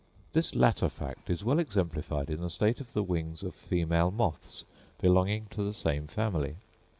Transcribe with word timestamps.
This 0.33 0.55
latter 0.55 0.89
fact 0.89 1.29
is 1.29 1.43
well 1.43 1.59
exemplified 1.59 2.31
in 2.31 2.41
the 2.41 2.49
state 2.49 2.79
of 2.79 2.93
the 2.93 3.03
wings 3.03 3.43
of 3.43 3.53
female 3.53 4.09
moths 4.09 4.63
belonging 4.99 5.45
to 5.51 5.61
the 5.61 5.75
same 5.75 6.07
family. 6.07 6.55